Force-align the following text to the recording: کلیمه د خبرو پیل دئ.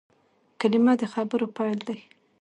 کلیمه 0.59 0.93
د 1.01 1.03
خبرو 1.13 1.45
پیل 1.57 1.79
دئ. 1.87 1.99